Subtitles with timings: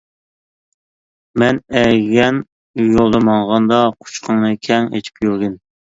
[1.43, 2.39] مەن ئەگىگەن
[2.85, 5.55] يولدا ماڭغاندا، قۇچىقىڭنى كەڭ ئېچىپ يۈرگىن.